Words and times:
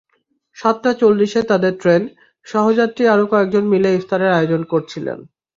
সাতটা 0.57 0.91
চল্লিশে 1.01 1.41
তাঁদের 1.49 1.73
ট্রেন, 1.81 2.01
সহযাত্রী 2.47 3.03
আরও 3.07 3.25
কয়েকজন 3.31 3.63
মিলে 3.73 3.89
ইফতারের 3.93 4.31
আয়োজন 4.31 4.61
করছিলেন। 4.71 5.17